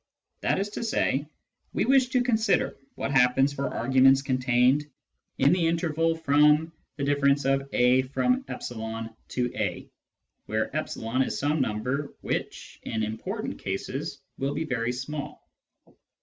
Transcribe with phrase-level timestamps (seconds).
[0.39, 1.27] That is to say,
[1.73, 4.89] we wish to consider what happens for arguments contained
[5.37, 9.89] in the interval from a— e to a,
[10.47, 15.47] where e is some number which, in important cases, will be very small.